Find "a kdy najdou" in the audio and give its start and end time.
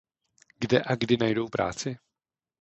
0.83-1.47